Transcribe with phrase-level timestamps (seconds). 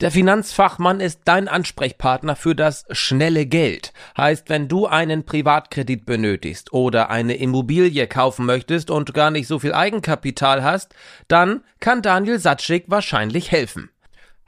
[0.00, 3.92] Der Finanzfachmann ist dein Ansprechpartner für das schnelle Geld.
[4.16, 9.58] Heißt, wenn du einen Privatkredit benötigst oder eine Immobilie kaufen möchtest und gar nicht so
[9.58, 10.94] viel Eigenkapital hast,
[11.28, 13.90] dann kann Daniel Satschik wahrscheinlich helfen.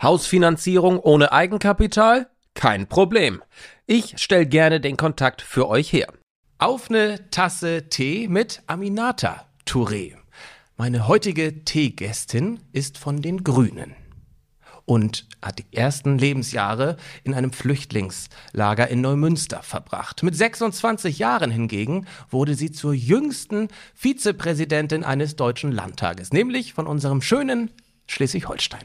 [0.01, 2.31] Hausfinanzierung ohne Eigenkapital?
[2.55, 3.43] Kein Problem.
[3.87, 6.09] Ich stell gerne den Kontakt für euch her.
[6.57, 10.15] Auf eine Tasse Tee mit Aminata Touré.
[10.79, 13.95] Meine heutige Teegästin ist von den Grünen
[14.85, 20.23] und hat die ersten Lebensjahre in einem Flüchtlingslager in Neumünster verbracht.
[20.23, 27.23] Mit 26 Jahren hingegen wurde sie zur jüngsten Vizepräsidentin eines deutschen Landtages, nämlich von unserem
[27.23, 27.71] schönen
[28.07, 28.85] Schleswig-Holstein.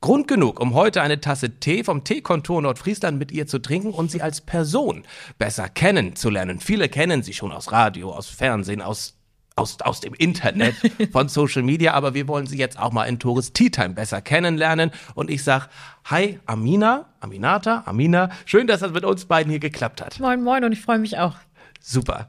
[0.00, 4.10] Grund genug, um heute eine Tasse Tee vom Teekontor Nordfriesland mit ihr zu trinken und
[4.10, 5.04] sie als Person
[5.38, 6.60] besser kennenzulernen.
[6.60, 9.15] Viele kennen sie schon aus Radio, aus Fernsehen, aus
[9.56, 10.74] aus, aus dem Internet,
[11.12, 14.20] von Social Media, aber wir wollen sie jetzt auch mal in Tourist Tea Time besser
[14.20, 14.90] kennenlernen.
[15.14, 15.68] Und ich sag,
[16.04, 20.20] hi Amina, Aminata, Amina, schön, dass das mit uns beiden hier geklappt hat.
[20.20, 21.34] Moin, moin und ich freue mich auch.
[21.80, 22.26] Super.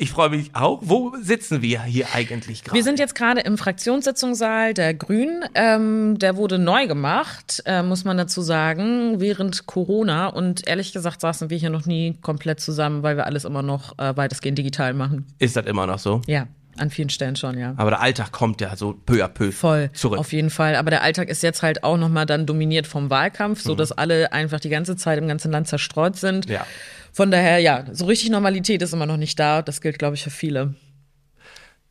[0.00, 0.78] Ich freue mich auch.
[0.82, 2.76] Wo sitzen wir hier eigentlich gerade?
[2.76, 5.44] Wir sind jetzt gerade im Fraktionssitzungssaal der Grünen.
[5.54, 10.28] Ähm, der wurde neu gemacht, äh, muss man dazu sagen, während Corona.
[10.28, 13.98] Und ehrlich gesagt saßen wir hier noch nie komplett zusammen, weil wir alles immer noch
[13.98, 15.26] äh, weitestgehend digital machen.
[15.40, 16.22] Ist das immer noch so?
[16.28, 16.46] Ja.
[16.78, 17.74] An vielen Stellen schon, ja.
[17.76, 20.18] Aber der Alltag kommt ja so peu à peu Voll, zurück.
[20.18, 20.76] Auf jeden Fall.
[20.76, 24.32] Aber der Alltag ist jetzt halt auch nochmal dann dominiert vom Wahlkampf, so dass alle
[24.32, 26.48] einfach die ganze Zeit im ganzen Land zerstreut sind.
[26.48, 26.66] Ja.
[27.12, 29.62] Von daher, ja, so richtig Normalität ist immer noch nicht da.
[29.62, 30.74] Das gilt, glaube ich, für viele.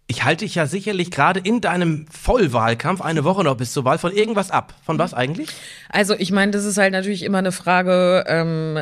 [0.10, 3.98] Ich halte dich ja sicherlich gerade in deinem Vollwahlkampf eine Woche noch bis zur Wahl
[3.98, 4.74] von irgendwas ab.
[4.86, 5.50] Von was eigentlich?
[5.90, 8.78] Also ich meine, das ist halt natürlich immer eine Frage, ähm,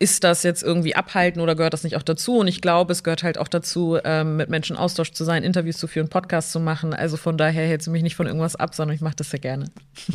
[0.00, 2.38] ist das jetzt irgendwie abhalten oder gehört das nicht auch dazu?
[2.38, 5.76] Und ich glaube, es gehört halt auch dazu, ähm, mit Menschen Austausch zu sein, Interviews
[5.76, 6.94] zu führen, Podcasts zu machen.
[6.94, 9.40] Also von daher hältst du mich nicht von irgendwas ab, sondern ich mache das sehr
[9.40, 9.66] gerne.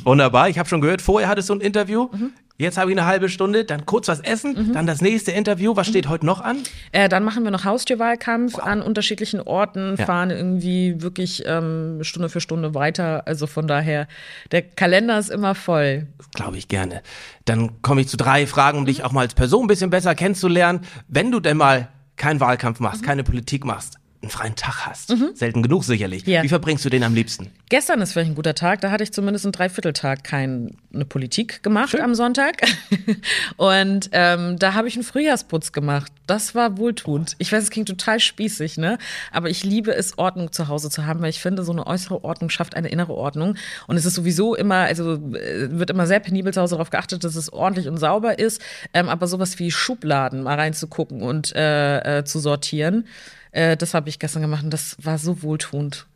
[0.03, 0.49] Wunderbar.
[0.49, 2.09] Ich habe schon gehört, vorher hattest du ein Interview.
[2.57, 5.75] Jetzt habe ich eine halbe Stunde, dann kurz was essen, dann das nächste Interview.
[5.75, 6.57] Was steht heute noch an?
[6.93, 10.05] Äh, dann machen wir noch Haustürwahlkampf an unterschiedlichen Orten, Ja.
[10.05, 13.27] fahren irgendwie wirklich ähm, Stunde für Stunde weiter.
[13.27, 14.07] Also von daher,
[14.51, 16.07] der Kalender ist immer voll.
[16.33, 17.01] Glaube ich gerne.
[17.43, 20.15] Dann komme ich zu drei Fragen, um dich auch mal als Person ein bisschen besser
[20.15, 20.79] kennenzulernen.
[21.09, 25.61] Wenn du denn mal keinen Wahlkampf machst, keine Politik machst, einen freien Tag hast, selten
[25.63, 26.43] genug sicherlich, Ja.
[26.43, 27.51] wie verbringst du den am liebsten?
[27.69, 30.69] Gestern ist vielleicht ein guter Tag, da hatte ich zumindest einen Dreivierteltag keine
[31.09, 32.61] Politik gemacht am Sonntag.
[33.57, 36.11] Und ähm, da habe ich einen Frühjahrsputz gemacht.
[36.27, 37.35] Das war wohltuend.
[37.37, 38.97] Ich weiß, es klingt total spießig, ne?
[39.31, 42.23] Aber ich liebe es, Ordnung zu Hause zu haben, weil ich finde, so eine äußere
[42.23, 43.55] Ordnung schafft eine innere Ordnung.
[43.87, 47.23] Und es ist sowieso immer, also äh, wird immer sehr penibel zu Hause darauf geachtet,
[47.23, 48.61] dass es ordentlich und sauber ist.
[48.93, 53.07] Ähm, aber sowas wie Schubladen mal reinzugucken und äh, äh, zu sortieren,
[53.55, 56.07] äh, das habe ich gestern gemacht und das war so wohltuend.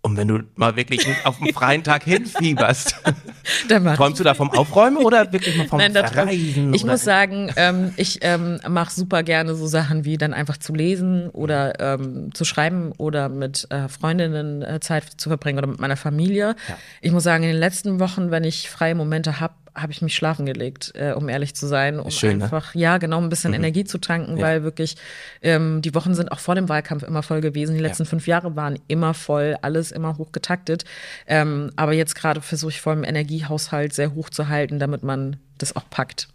[0.00, 2.94] Und wenn du mal wirklich auf einen freien Tag hinfieberst,
[3.68, 6.72] träumst du da vom Aufräumen oder wirklich mal vom Nein, Verreisen?
[6.72, 10.72] ich muss sagen, ähm, ich ähm, mache super gerne so Sachen wie dann einfach zu
[10.72, 15.80] lesen oder ähm, zu schreiben oder mit äh, Freundinnen äh, Zeit zu verbringen oder mit
[15.80, 16.54] meiner Familie.
[17.00, 20.14] Ich muss sagen, in den letzten Wochen, wenn ich freie Momente habe, habe ich mich
[20.14, 22.44] schlafen gelegt, äh, um ehrlich zu sein, um Schön, ne?
[22.44, 24.96] einfach, ja, genau, ein bisschen Energie zu tanken, weil wirklich
[25.42, 27.74] ähm, die Wochen sind auch vor dem Wahlkampf immer voll gewesen.
[27.74, 30.84] Die letzten fünf Jahre waren immer voll, alles immer hoch getaktet.
[31.26, 35.36] Ähm, aber jetzt gerade versuche ich voll im Energiehaushalt sehr hoch zu halten, damit man
[35.58, 36.28] das auch packt.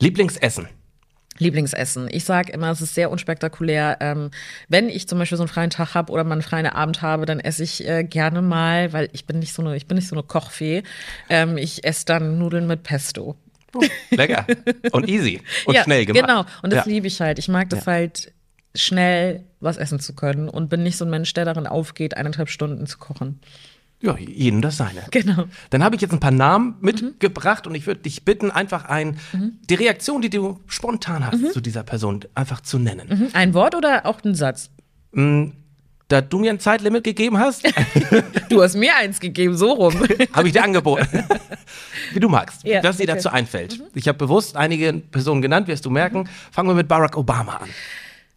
[0.00, 0.68] Lieblingsessen.
[1.38, 2.08] Lieblingsessen.
[2.10, 3.96] Ich sage immer, es ist sehr unspektakulär.
[4.00, 4.30] Ähm,
[4.68, 7.26] wenn ich zum Beispiel so einen freien Tag habe oder mal einen freien Abend habe,
[7.26, 10.08] dann esse ich äh, gerne mal, weil ich bin nicht so eine, ich bin nicht
[10.08, 10.82] so eine Kochfee.
[11.28, 13.36] Ähm, ich esse dann Nudeln mit Pesto.
[14.10, 14.46] Lecker.
[14.92, 15.40] Und easy.
[15.64, 16.22] Und ja, schnell gemacht.
[16.26, 16.44] Genau.
[16.62, 16.92] Und das Ja.
[16.92, 17.38] liebe ich halt.
[17.38, 18.32] Ich mag das halt
[18.74, 22.48] schnell was essen zu können und bin nicht so ein Mensch, der darin aufgeht, eineinhalb
[22.50, 23.40] Stunden zu kochen.
[24.02, 25.04] Ja, jedem das seine.
[25.10, 25.44] Genau.
[25.70, 29.16] Dann habe ich jetzt ein paar Namen mitgebracht und ich würde dich bitten, einfach ein,
[29.70, 33.30] die Reaktion, die du spontan hast zu dieser Person, einfach zu nennen.
[33.32, 34.70] Ein Wort oder auch ein Satz?
[36.08, 37.62] Da du mir ein Zeitlimit gegeben hast,
[38.50, 39.94] Du hast mir eins gegeben, so rum.
[40.34, 41.06] habe ich dir angeboten.
[42.12, 43.12] Wie du magst, Ja, was dir okay.
[43.14, 43.82] dazu einfällt.
[43.94, 46.28] Ich habe bewusst einige Personen genannt, wirst du merken.
[46.50, 47.68] Fangen wir mit Barack Obama an.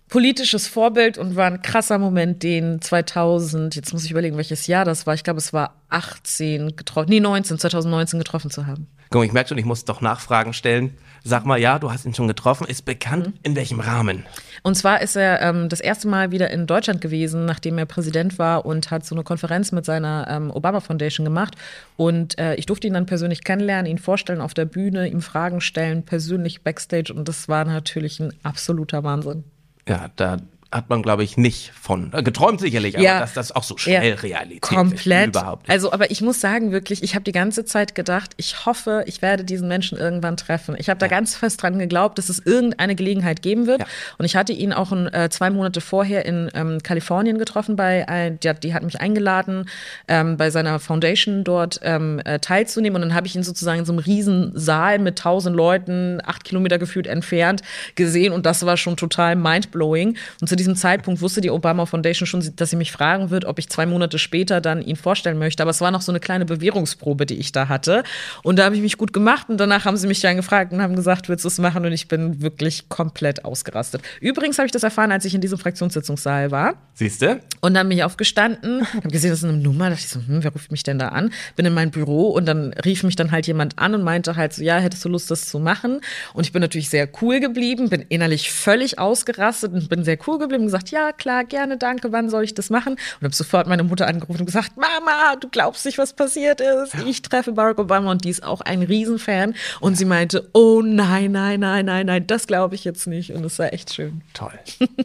[0.10, 4.86] Politisches Vorbild und war ein krasser Moment, den 2000, jetzt muss ich überlegen, welches Jahr
[4.86, 5.14] das war.
[5.14, 8.88] Ich glaube, es war 18 getroffen, nee, 19, 2019 getroffen zu haben.
[9.10, 10.98] Guck, mal, ich merke schon, ich muss doch Nachfragen stellen.
[11.24, 12.68] Sag mal, ja, du hast ihn schon getroffen.
[12.68, 13.34] Ist bekannt, mhm.
[13.44, 14.26] in welchem Rahmen?
[14.62, 18.38] Und zwar ist er ähm, das erste Mal wieder in Deutschland gewesen, nachdem er Präsident
[18.38, 21.56] war und hat so eine Konferenz mit seiner ähm, Obama Foundation gemacht.
[21.98, 25.62] Und äh, ich durfte ihn dann persönlich kennenlernen, ihn vorstellen auf der Bühne, ihm Fragen
[25.62, 27.14] stellen, persönlich backstage.
[27.14, 29.46] Und das war natürlich ein absoluter Wahnsinn.
[29.88, 30.38] Ja, da
[30.72, 32.12] hat man, glaube ich, nicht von.
[32.14, 35.30] Äh, geträumt sicherlich, aber ja, dass das auch so schnell ja, Realität komplett.
[35.30, 35.70] Ist, überhaupt.
[35.70, 39.22] Also, aber ich muss sagen, wirklich, ich habe die ganze Zeit gedacht, ich hoffe, ich
[39.22, 40.76] werde diesen Menschen irgendwann treffen.
[40.78, 43.82] Ich habe da ganz fest dran geglaubt, dass es irgendeine Gelegenheit geben wird.
[43.82, 43.86] Ja.
[44.18, 47.76] Und ich hatte ihn auch ein, äh, zwei Monate vorher in ähm, Kalifornien getroffen.
[47.76, 49.70] Bei, äh, die, die, hat mich eingeladen,
[50.08, 53.02] ähm, bei seiner Foundation dort ähm, äh, teilzunehmen.
[53.02, 56.44] Und dann habe ich ihn sozusagen in so einem riesen Saal mit tausend Leuten, acht
[56.44, 57.62] Kilometer gefühlt entfernt,
[57.96, 58.34] gesehen.
[58.34, 60.18] Und das war schon total mindblowing.
[60.42, 63.60] Und zu diesem Zeitpunkt wusste die Obama Foundation schon, dass sie mich fragen wird, ob
[63.60, 65.62] ich zwei Monate später dann ihn vorstellen möchte.
[65.62, 68.04] Aber es war noch so eine kleine Bewährungsprobe, die ich da hatte.
[68.42, 70.82] Und da habe ich mich gut gemacht und danach haben sie mich dann gefragt und
[70.82, 71.86] haben gesagt, willst du es machen?
[71.86, 74.02] Und ich bin wirklich komplett ausgerastet.
[74.22, 76.76] Übrigens habe ich das erfahren, als ich in diesem Fraktionssitzungssaal war.
[76.94, 77.42] Siehst du?
[77.60, 79.90] Und dann bin ich aufgestanden, habe gesehen, das ist eine Nummer.
[79.90, 81.34] Da dachte ich so, hm, wer ruft mich denn da an?
[81.58, 84.54] Bin in mein Büro und dann rief mich dann halt jemand an und meinte halt
[84.54, 86.00] so, ja, hättest du Lust, das zu machen?
[86.34, 90.40] Und ich bin natürlich sehr cool geblieben, bin innerlich völlig ausgerastet und bin sehr cool
[90.46, 92.94] geblieben und gesagt, ja, klar, gerne, danke, wann soll ich das machen?
[92.94, 96.96] Und habe sofort meine Mutter angerufen und gesagt, Mama, du glaubst nicht, was passiert ist.
[97.06, 99.56] Ich treffe Barack Obama und die ist auch ein Riesenfan.
[99.80, 103.32] Und sie meinte, oh nein, nein, nein, nein, nein, das glaube ich jetzt nicht.
[103.32, 104.22] Und es war echt schön.
[104.34, 104.54] Toll.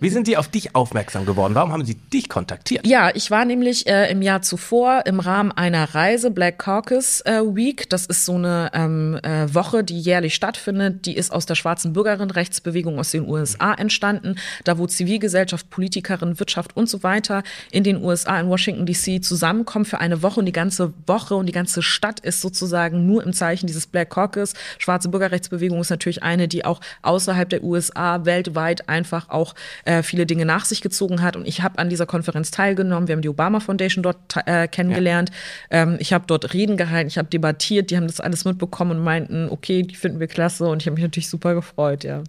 [0.00, 1.54] Wie sind die auf dich aufmerksam geworden?
[1.54, 2.86] Warum haben sie dich kontaktiert?
[2.86, 7.40] Ja, ich war nämlich äh, im Jahr zuvor im Rahmen einer Reise, Black Caucus äh,
[7.42, 7.88] Week.
[7.90, 11.06] Das ist so eine ähm, äh, Woche, die jährlich stattfindet.
[11.06, 14.36] Die ist aus der schwarzen Bürgerinnenrechtsbewegung aus den USA entstanden.
[14.64, 19.22] Da wo Zivilgesellschaft Gesellschaft, Politikerinnen, Wirtschaft und so weiter in den USA, in Washington DC
[19.22, 23.22] zusammenkommen für eine Woche und die ganze Woche und die ganze Stadt ist sozusagen nur
[23.22, 24.54] im Zeichen dieses Black Caucus.
[24.78, 29.54] Schwarze Bürgerrechtsbewegung ist natürlich eine, die auch außerhalb der USA weltweit einfach auch
[29.84, 31.36] äh, viele Dinge nach sich gezogen hat.
[31.36, 33.06] Und ich habe an dieser Konferenz teilgenommen.
[33.06, 34.16] Wir haben die Obama Foundation dort
[34.46, 35.30] äh, kennengelernt.
[35.70, 35.82] Ja.
[35.82, 39.04] Ähm, ich habe dort Reden gehalten, ich habe debattiert, die haben das alles mitbekommen und
[39.04, 42.24] meinten, okay, die finden wir klasse und ich habe mich natürlich super gefreut, ja.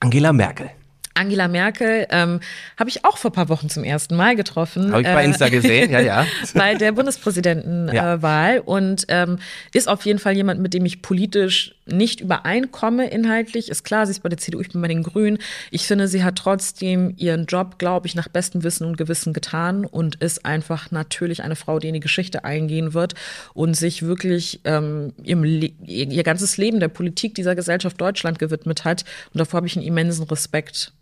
[0.00, 0.70] Angela Merkel.
[1.18, 2.40] Angela Merkel ähm,
[2.78, 4.92] habe ich auch vor ein paar Wochen zum ersten Mal getroffen.
[4.92, 6.26] Habe ich bei äh, Insta gesehen, ja, ja.
[6.54, 8.56] bei der Bundespräsidentenwahl ja.
[8.56, 9.38] äh, und ähm,
[9.72, 13.68] ist auf jeden Fall jemand, mit dem ich politisch nicht übereinkomme inhaltlich.
[13.68, 15.38] Ist klar, sie ist bei der CDU, ich bin bei den Grünen.
[15.70, 19.84] Ich finde, sie hat trotzdem ihren Job, glaube ich, nach bestem Wissen und Gewissen getan
[19.84, 23.14] und ist einfach natürlich eine Frau, die in die Geschichte eingehen wird
[23.54, 29.04] und sich wirklich ähm, ihr ganzes Leben der Politik dieser Gesellschaft Deutschland gewidmet hat.
[29.32, 30.92] Und davor habe ich einen immensen Respekt.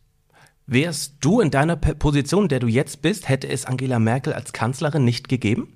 [0.66, 4.52] Wärst du in deiner Position, in der du jetzt bist, hätte es Angela Merkel als
[4.52, 5.72] Kanzlerin nicht gegeben?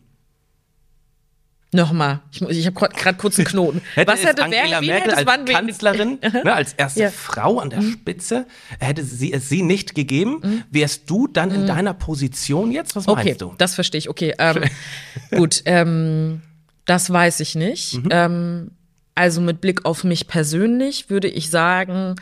[1.73, 3.81] Nochmal, ich, ich habe gerade kurz einen Knoten.
[3.95, 7.11] hätte Was hätte Angela Merkel als Kanzlerin, ne, als erste ja.
[7.11, 7.93] Frau an der mhm.
[7.93, 8.47] Spitze,
[8.81, 10.65] hätte sie es sie nicht gegeben, mhm.
[10.73, 11.67] wärst du dann in mhm.
[11.69, 12.97] deiner Position jetzt?
[12.97, 13.55] Was okay, meinst du?
[13.59, 14.09] Das verstehe ich.
[14.09, 14.65] Okay, ähm,
[15.31, 16.43] gut, ähm,
[16.87, 18.03] das weiß ich nicht.
[18.03, 18.09] Mhm.
[18.11, 18.71] Ähm,
[19.15, 22.17] also mit Blick auf mich persönlich würde ich sagen,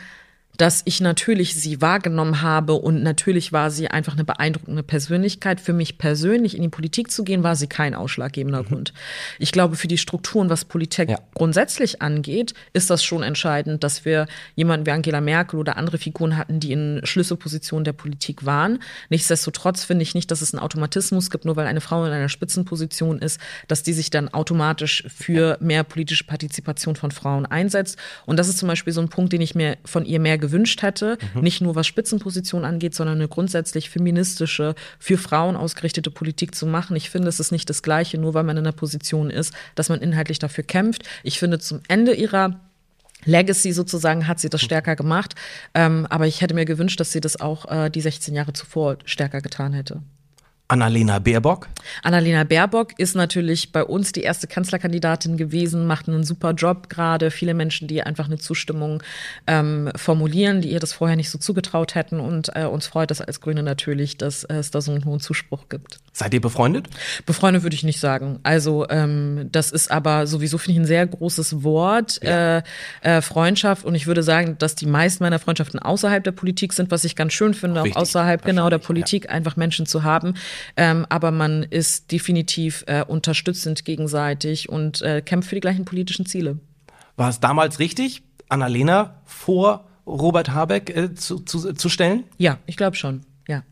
[0.59, 5.61] dass ich natürlich sie wahrgenommen habe und natürlich war sie einfach eine beeindruckende Persönlichkeit.
[5.61, 8.67] Für mich persönlich in die Politik zu gehen, war sie kein ausschlaggebender mhm.
[8.67, 8.93] Grund.
[9.39, 11.19] Ich glaube, für die Strukturen, was Politik ja.
[11.33, 16.35] grundsätzlich angeht, ist das schon entscheidend, dass wir jemanden wie Angela Merkel oder andere Figuren
[16.35, 18.79] hatten, die in Schlüsselpositionen der Politik waren.
[19.09, 22.27] Nichtsdestotrotz finde ich nicht, dass es einen Automatismus gibt, nur weil eine Frau in einer
[22.27, 23.39] Spitzenposition ist,
[23.69, 27.97] dass die sich dann automatisch für mehr politische Partizipation von Frauen einsetzt.
[28.25, 30.48] Und das ist zum Beispiel so ein Punkt, den ich mir von ihr mehr gewünscht
[30.49, 31.17] gewünscht hätte.
[31.33, 31.41] Mhm.
[31.41, 36.95] Nicht nur was Spitzenpositionen angeht, sondern eine grundsätzlich feministische, für Frauen ausgerichtete Politik zu machen.
[36.95, 39.89] Ich finde, es ist nicht das Gleiche, nur weil man in einer Position ist, dass
[39.89, 41.03] man inhaltlich dafür kämpft.
[41.23, 42.59] Ich finde, zum Ende ihrer
[43.25, 45.35] Legacy sozusagen hat sie das stärker gemacht.
[45.73, 48.97] Ähm, aber ich hätte mir gewünscht, dass sie das auch äh, die 16 Jahre zuvor
[49.05, 50.01] stärker getan hätte.
[50.69, 51.67] Annalena Baerbock?
[52.03, 57.31] Annalena Baerbock ist natürlich bei uns die erste Kanzlerkandidatin gewesen, macht einen super Job gerade.
[57.31, 59.01] Viele Menschen, die einfach eine Zustimmung
[59.47, 62.19] ähm, formulieren, die ihr das vorher nicht so zugetraut hätten.
[62.19, 65.69] Und äh, uns freut es als Grüne natürlich, dass es da so einen hohen Zuspruch
[65.69, 65.97] gibt.
[66.19, 66.87] Seid ihr befreundet?
[67.25, 68.39] Befreundet würde ich nicht sagen.
[68.43, 72.57] Also ähm, das ist aber sowieso, finde ich, ein sehr großes Wort, ja.
[72.57, 72.63] äh,
[73.01, 73.85] äh, Freundschaft.
[73.85, 77.15] Und ich würde sagen, dass die meisten meiner Freundschaften außerhalb der Politik sind, was ich
[77.15, 79.31] ganz schön finde, auch, auch außerhalb genau der Politik, ja.
[79.31, 80.33] einfach Menschen zu haben
[80.79, 86.25] ähm, aber man ist definitiv äh, unterstützend gegenseitig und äh, kämpft für die gleichen politischen
[86.25, 86.59] Ziele.
[87.17, 92.23] War es damals richtig, Annalena vor Robert Habeck äh, zu, zu, zu stellen?
[92.37, 93.63] Ja, ich glaube schon, ja.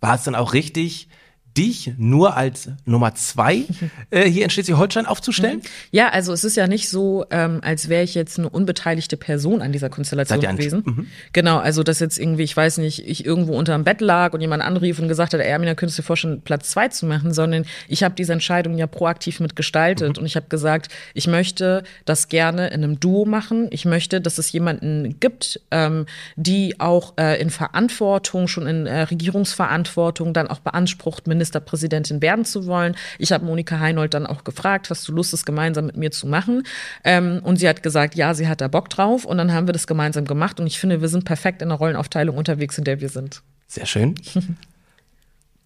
[0.00, 1.08] War es dann auch richtig,
[1.58, 3.64] dich nur als Nummer zwei
[4.10, 5.60] äh, hier in Schleswig-Holstein aufzustellen?
[5.90, 9.60] Ja, also es ist ja nicht so, ähm, als wäre ich jetzt eine unbeteiligte Person
[9.60, 10.82] an dieser Konstellation gewesen.
[10.86, 11.06] Mhm.
[11.32, 14.62] Genau, also dass jetzt irgendwie, ich weiß nicht, ich irgendwo unterm Bett lag und jemand
[14.62, 18.04] anrief und gesagt hat, Ermina, könntest du dir vorstellen, Platz zwei zu machen, sondern ich
[18.04, 20.20] habe diese Entscheidung ja proaktiv mitgestaltet mhm.
[20.20, 23.66] und ich habe gesagt, ich möchte das gerne in einem Duo machen.
[23.70, 29.02] Ich möchte, dass es jemanden gibt, ähm, die auch äh, in Verantwortung, schon in äh,
[29.02, 32.94] Regierungsverantwortung dann auch beansprucht, mindestens Ministerpräsidentin werden zu wollen.
[33.18, 36.26] Ich habe Monika Heinold dann auch gefragt, hast du Lust, das gemeinsam mit mir zu
[36.26, 36.64] machen?
[37.04, 39.24] Ähm, und sie hat gesagt, ja, sie hat da Bock drauf.
[39.24, 40.60] Und dann haben wir das gemeinsam gemacht.
[40.60, 43.42] Und ich finde, wir sind perfekt in der Rollenaufteilung unterwegs, in der wir sind.
[43.66, 44.14] Sehr schön.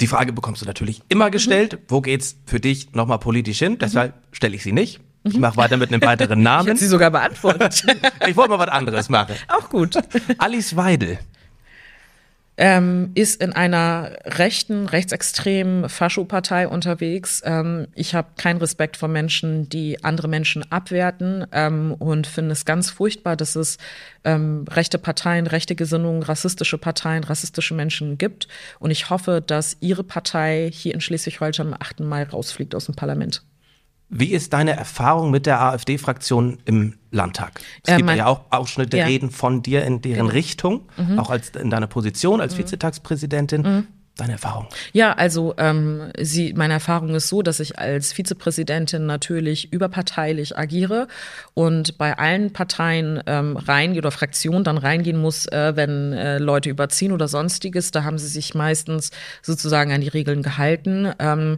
[0.01, 1.79] Die Frage bekommst du natürlich immer gestellt.
[1.89, 3.79] Wo geht's für dich nochmal politisch hin?
[3.79, 5.01] Deshalb stelle ich sie nicht.
[5.25, 6.73] Ich mache weiter mit einem weiteren Namen.
[6.73, 7.85] Ich sie sogar beantwortet.
[8.27, 9.37] ich wollte mal was anderes machen.
[9.47, 9.97] Auch gut.
[10.39, 11.19] Alice Weidel
[12.63, 17.43] ähm, ist in einer rechten, rechtsextremen Faschopartei unterwegs.
[17.45, 22.65] Ähm, ich habe keinen Respekt vor Menschen, die andere Menschen abwerten ähm, und finde es
[22.65, 23.79] ganz furchtbar, dass es
[24.23, 28.47] ähm, rechte Parteien, rechte Gesinnungen, rassistische Parteien, rassistische Menschen gibt.
[28.79, 31.99] Und ich hoffe, dass Ihre Partei hier in Schleswig-Holstein am 8.
[31.99, 33.43] Mai rausfliegt aus dem Parlament.
[34.15, 37.63] Wie ist deine Erfahrung mit der AfD-Fraktion im Landtag?
[37.83, 39.07] Es äh, gibt ja auch Ausschnitte, ja.
[39.07, 40.33] Reden von dir in deren genau.
[40.33, 41.19] Richtung, mhm.
[41.19, 42.59] auch als in deiner Position als mhm.
[42.59, 43.63] Vizetagspräsidentin.
[43.63, 43.87] Mhm.
[44.19, 44.67] Deine Erfahrung?
[44.93, 51.09] Ja, also ähm, sie, meine Erfahrung ist so, dass ich als Vizepräsidentin natürlich überparteilich agiere
[51.55, 56.69] und bei allen Parteien ähm, reingehen oder Fraktionen dann reingehen muss, äh, wenn äh, Leute
[56.69, 57.91] überziehen oder sonstiges.
[57.91, 61.11] Da haben sie sich meistens sozusagen an die Regeln gehalten.
[61.19, 61.57] Ähm,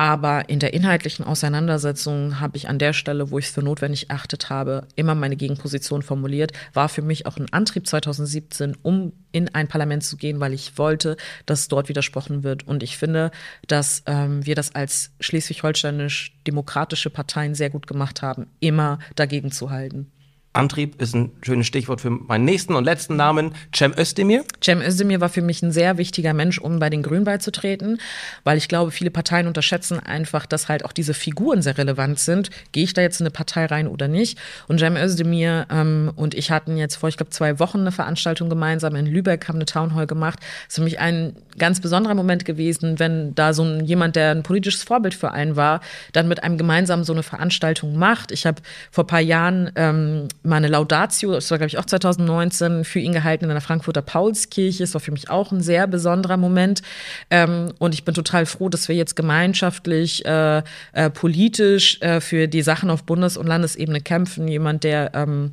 [0.00, 4.08] aber in der inhaltlichen Auseinandersetzung habe ich an der Stelle, wo ich es für notwendig
[4.08, 6.52] erachtet habe, immer meine Gegenposition formuliert.
[6.72, 10.78] War für mich auch ein Antrieb 2017, um in ein Parlament zu gehen, weil ich
[10.78, 12.66] wollte, dass dort widersprochen wird.
[12.66, 13.30] Und ich finde,
[13.66, 20.10] dass ähm, wir das als schleswig-holsteinisch-demokratische Parteien sehr gut gemacht haben, immer dagegen zu halten.
[20.52, 24.44] Antrieb ist ein schönes Stichwort für meinen nächsten und letzten Namen, Cem Özdemir.
[24.60, 28.00] Cem Özdemir war für mich ein sehr wichtiger Mensch, um bei den Grünen beizutreten,
[28.42, 32.50] weil ich glaube, viele Parteien unterschätzen einfach, dass halt auch diese Figuren sehr relevant sind.
[32.72, 34.38] Gehe ich da jetzt in eine Partei rein oder nicht?
[34.66, 38.48] Und Cem Özdemir ähm, und ich hatten jetzt vor, ich glaube, zwei Wochen eine Veranstaltung
[38.48, 40.40] gemeinsam in Lübeck, haben eine Townhall gemacht.
[40.40, 44.32] Das ist für mich ein ganz besonderer Moment gewesen, wenn da so ein, jemand, der
[44.32, 45.80] ein politisches Vorbild für einen war,
[46.12, 48.32] dann mit einem gemeinsam so eine Veranstaltung macht.
[48.32, 52.98] Ich habe vor paar Jahren ähm, meine Laudatio, das war glaube ich auch 2019, für
[52.98, 54.82] ihn gehalten in der Frankfurter Paulskirche.
[54.82, 56.82] Das war für mich auch ein sehr besonderer Moment.
[57.30, 62.48] Ähm, und ich bin total froh, dass wir jetzt gemeinschaftlich, äh, äh, politisch äh, für
[62.48, 64.48] die Sachen auf Bundes- und Landesebene kämpfen.
[64.48, 65.52] Jemand, der ähm,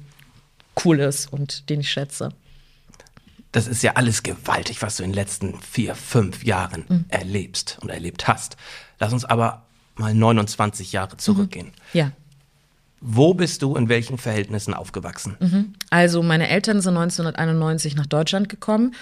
[0.86, 2.30] cool ist und den ich schätze.
[3.52, 7.06] Das ist ja alles gewaltig, was du in den letzten vier, fünf Jahren mhm.
[7.10, 8.58] erlebst und erlebt hast.
[9.00, 9.64] Lass uns aber
[9.96, 11.68] mal 29 Jahre zurückgehen.
[11.68, 12.00] Mhm.
[12.00, 12.12] Ja.
[13.00, 15.38] Wo bist du in welchen Verhältnissen aufgewachsen?
[15.40, 15.74] Mhm.
[15.90, 18.96] Also meine Eltern sind 1991 nach Deutschland gekommen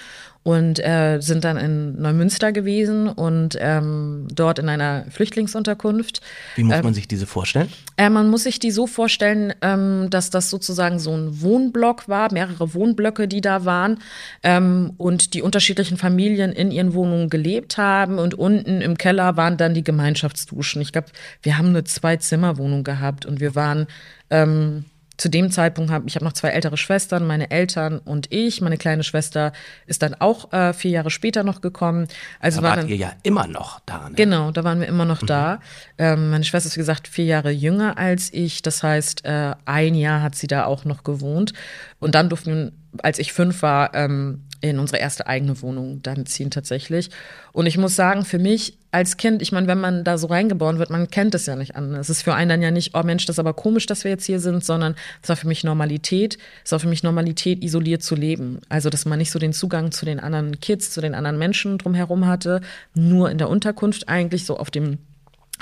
[0.46, 6.20] und äh, sind dann in Neumünster gewesen und ähm, dort in einer Flüchtlingsunterkunft.
[6.54, 7.68] Wie muss man ähm, sich diese vorstellen?
[7.96, 12.32] Äh, man muss sich die so vorstellen, ähm, dass das sozusagen so ein Wohnblock war,
[12.32, 13.98] mehrere Wohnblöcke, die da waren
[14.44, 19.56] ähm, und die unterschiedlichen Familien in ihren Wohnungen gelebt haben und unten im Keller waren
[19.56, 20.80] dann die Gemeinschaftsduschen.
[20.80, 21.08] Ich glaube,
[21.42, 23.88] wir haben eine Zwei-Zimmer-Wohnung gehabt und wir waren
[24.30, 24.84] ähm,
[25.16, 28.60] zu dem Zeitpunkt habe ich habe noch zwei ältere Schwestern, meine Eltern und ich.
[28.60, 29.52] Meine kleine Schwester
[29.86, 32.06] ist dann auch äh, vier Jahre später noch gekommen.
[32.40, 34.08] Also da wart dann, ihr ja immer noch da.
[34.10, 34.16] Ne?
[34.16, 35.26] Genau, da waren wir immer noch mhm.
[35.26, 35.60] da.
[35.98, 38.62] Ähm, meine Schwester ist wie gesagt vier Jahre jünger als ich.
[38.62, 41.52] Das heißt, äh, ein Jahr hat sie da auch noch gewohnt.
[41.98, 46.26] Und dann durften wir, als ich fünf war, ähm, in unsere erste eigene Wohnung dann
[46.26, 47.10] ziehen tatsächlich.
[47.52, 50.78] Und ich muss sagen, für mich als Kind, ich meine, wenn man da so reingeboren
[50.78, 52.08] wird, man kennt es ja nicht anders.
[52.08, 54.10] Es ist für einen dann ja nicht, oh Mensch, das ist aber komisch, dass wir
[54.10, 56.38] jetzt hier sind, sondern es war für mich Normalität.
[56.64, 58.58] Es war für mich Normalität, isoliert zu leben.
[58.70, 61.76] Also, dass man nicht so den Zugang zu den anderen Kids, zu den anderen Menschen
[61.76, 62.62] drumherum hatte,
[62.94, 64.96] nur in der Unterkunft eigentlich so auf dem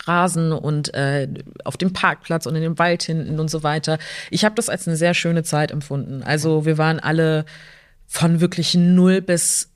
[0.05, 1.27] Rasen und äh,
[1.65, 3.99] auf dem Parkplatz und in dem Wald hinten und so weiter.
[4.31, 6.23] Ich habe das als eine sehr schöne Zeit empfunden.
[6.23, 7.47] Also wir waren alle
[8.07, 9.71] von wirklich null bis,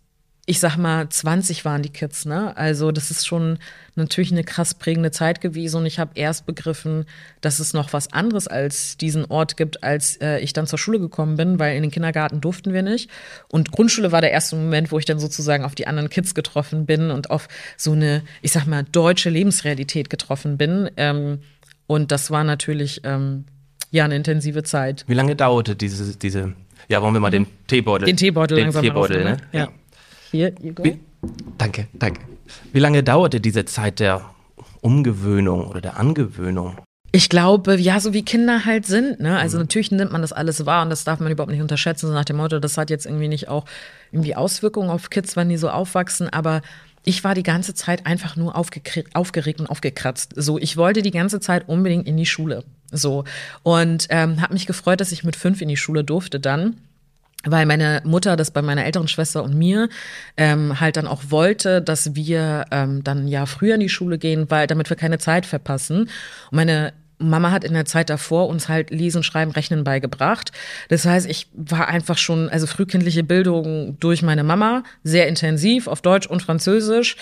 [0.48, 2.56] ich sag mal, 20 waren die Kids, ne?
[2.56, 3.58] Also das ist schon
[3.96, 7.04] natürlich eine krass prägende Zeit gewesen und ich habe erst begriffen,
[7.42, 11.00] dass es noch was anderes als diesen Ort gibt, als äh, ich dann zur Schule
[11.00, 13.10] gekommen bin, weil in den Kindergarten durften wir nicht.
[13.48, 16.86] Und Grundschule war der erste Moment, wo ich dann sozusagen auf die anderen Kids getroffen
[16.86, 20.88] bin und auf so eine, ich sag mal, deutsche Lebensrealität getroffen bin.
[20.96, 21.40] Ähm,
[21.86, 23.44] und das war natürlich ähm,
[23.90, 25.04] ja eine intensive Zeit.
[25.08, 26.54] Wie lange dauerte diese, diese
[26.88, 28.06] ja, wollen wir mal den Teebeutel.
[28.06, 29.36] Den Teebeutel den langsam Teebeutel, ne?
[29.52, 29.68] Ja.
[30.30, 30.84] Hier, Igor.
[30.84, 30.98] Wie,
[31.56, 32.20] danke, danke.
[32.72, 34.24] Wie lange dauerte diese Zeit der
[34.80, 36.78] Umgewöhnung oder der Angewöhnung?
[37.10, 39.38] Ich glaube, ja, so wie Kinder halt sind, ne?
[39.38, 39.62] Also mhm.
[39.62, 42.26] natürlich nimmt man das alles wahr und das darf man überhaupt nicht unterschätzen, so nach
[42.26, 43.64] dem Motto, das hat jetzt irgendwie nicht auch
[44.12, 46.60] irgendwie Auswirkungen auf Kids, wenn die so aufwachsen, aber
[47.04, 50.34] ich war die ganze Zeit einfach nur aufgeregt und aufgekratzt.
[50.36, 52.64] So, ich wollte die ganze Zeit unbedingt in die Schule.
[52.92, 53.24] So.
[53.62, 56.76] Und ähm, habe mich gefreut, dass ich mit fünf in die Schule durfte dann
[57.44, 59.88] weil meine Mutter das bei meiner älteren Schwester und mir
[60.36, 64.50] ähm, halt dann auch wollte, dass wir ähm, dann ja früher in die Schule gehen,
[64.50, 66.00] weil damit wir keine Zeit verpassen.
[66.00, 66.10] Und
[66.52, 70.52] meine Mama hat in der Zeit davor uns halt Lesen, Schreiben, Rechnen beigebracht.
[70.88, 76.00] Das heißt, ich war einfach schon, also frühkindliche Bildung durch meine Mama, sehr intensiv auf
[76.00, 77.16] Deutsch und Französisch.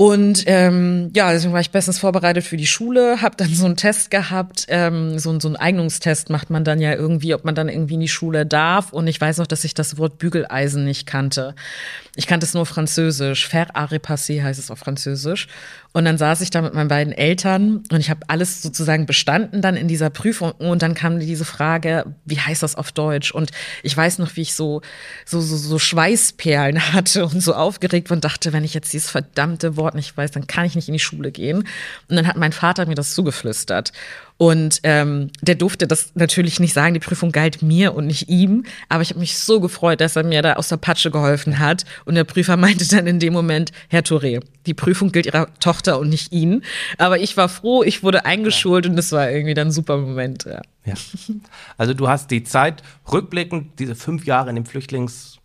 [0.00, 3.76] Und ähm, ja, deswegen war ich bestens vorbereitet für die Schule, habe dann so einen
[3.76, 7.68] Test gehabt, ähm, so, so einen Eignungstest macht man dann ja irgendwie, ob man dann
[7.68, 8.92] irgendwie in die Schule darf.
[8.92, 11.56] Und ich weiß noch, dass ich das Wort Bügeleisen nicht kannte.
[12.14, 13.48] Ich kannte es nur Französisch.
[13.48, 15.48] Faire à repasser heißt es auf Französisch.
[15.92, 19.62] Und dann saß ich da mit meinen beiden Eltern und ich habe alles sozusagen bestanden
[19.62, 20.52] dann in dieser Prüfung.
[20.52, 23.32] Und dann kam diese Frage, wie heißt das auf Deutsch?
[23.32, 23.50] Und
[23.82, 24.82] ich weiß noch, wie ich so,
[25.24, 29.76] so, so, so Schweißperlen hatte und so aufgeregt und dachte, wenn ich jetzt dieses verdammte
[29.76, 31.58] Wort nicht weiß, dann kann ich nicht in die Schule gehen.
[32.08, 33.92] Und dann hat mein Vater mir das zugeflüstert.
[34.38, 38.64] Und ähm, der durfte das natürlich nicht sagen, die Prüfung galt mir und nicht ihm.
[38.88, 41.84] Aber ich habe mich so gefreut, dass er mir da aus der Patsche geholfen hat.
[42.04, 45.98] Und der Prüfer meinte dann in dem Moment, Herr Touré, die Prüfung gilt Ihrer Tochter
[45.98, 46.64] und nicht Ihnen.
[46.98, 50.44] Aber ich war froh, ich wurde eingeschult und das war irgendwie dann ein super Moment.
[50.44, 50.62] Ja.
[50.84, 50.94] ja.
[51.76, 55.37] Also du hast die Zeit rückblickend, diese fünf Jahre in dem Flüchtlings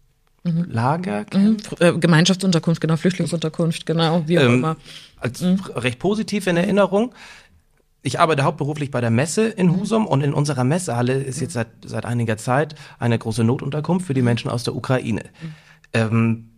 [0.43, 1.25] Lager?
[1.33, 1.57] Mhm.
[1.79, 4.77] Äh, Gemeinschaftsunterkunft, genau, Flüchtlingsunterkunft, genau, wie auch ähm, immer.
[5.17, 5.59] Als mhm.
[5.75, 7.13] recht positiv in Erinnerung
[8.03, 9.79] ich arbeite hauptberuflich bei der Messe in mhm.
[9.79, 14.13] Husum und in unserer Messehalle ist jetzt seit, seit einiger Zeit eine große Notunterkunft für
[14.13, 15.23] die Menschen aus der Ukraine.
[15.23, 15.53] Mhm.
[15.93, 16.49] Ähm,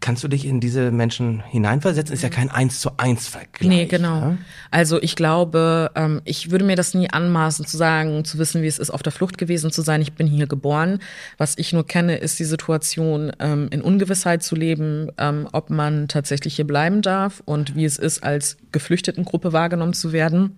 [0.00, 2.14] Kannst du dich in diese Menschen hineinversetzen?
[2.14, 3.68] Ist ja kein eins zu eins Vergleich.
[3.68, 4.20] Nee, genau.
[4.20, 4.38] Ja?
[4.70, 8.66] Also ich glaube, ähm, ich würde mir das nie anmaßen zu sagen, zu wissen, wie
[8.66, 10.00] es ist, auf der Flucht gewesen zu sein.
[10.00, 11.00] Ich bin hier geboren.
[11.36, 16.08] Was ich nur kenne, ist die Situation, ähm, in Ungewissheit zu leben, ähm, ob man
[16.08, 20.56] tatsächlich hier bleiben darf und wie es ist, als Geflüchtetengruppe wahrgenommen zu werden.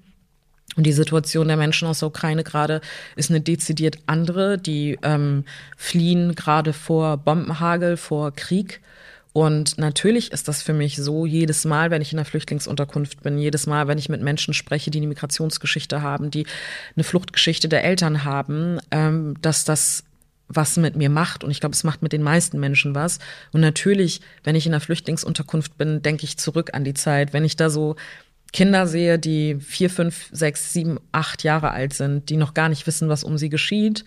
[0.76, 2.80] Und die Situation der Menschen aus der Ukraine gerade
[3.16, 4.56] ist eine dezidiert andere.
[4.56, 5.44] Die ähm,
[5.76, 8.80] fliehen gerade vor Bombenhagel, vor Krieg
[9.32, 13.38] und natürlich ist das für mich so, jedes Mal, wenn ich in der Flüchtlingsunterkunft bin,
[13.38, 16.46] jedes Mal, wenn ich mit Menschen spreche, die eine Migrationsgeschichte haben, die
[16.96, 20.04] eine Fluchtgeschichte der Eltern haben, ähm, dass das
[20.48, 21.44] was mit mir macht.
[21.44, 23.20] Und ich glaube, es macht mit den meisten Menschen was.
[23.52, 27.32] Und natürlich, wenn ich in der Flüchtlingsunterkunft bin, denke ich zurück an die Zeit.
[27.32, 27.96] Wenn ich da so
[28.52, 32.86] Kinder sehe, die vier, fünf, sechs, sieben, acht Jahre alt sind, die noch gar nicht
[32.86, 34.04] wissen, was um sie geschieht,